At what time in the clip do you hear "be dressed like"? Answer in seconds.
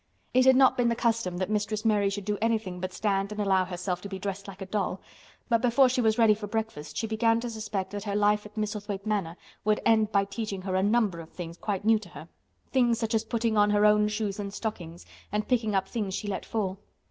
4.09-4.59